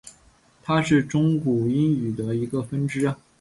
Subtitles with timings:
[0.63, 3.13] 它是中古英语的一个分支。